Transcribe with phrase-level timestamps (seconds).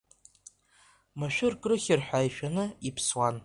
[1.19, 3.35] Машәырк рыхьыр ҳәа ишәаны иԥсуан.